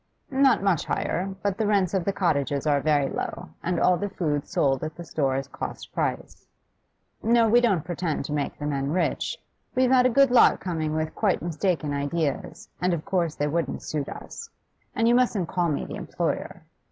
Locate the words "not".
0.31-0.63